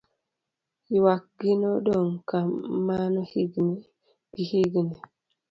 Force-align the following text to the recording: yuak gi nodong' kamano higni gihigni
yuak 0.95 1.23
gi 1.39 1.51
nodong' 1.61 2.15
kamano 2.29 3.21
higni 3.31 3.75
gihigni 4.33 4.97